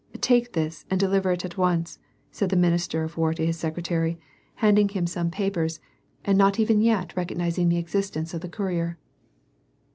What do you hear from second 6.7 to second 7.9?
yet recognizing the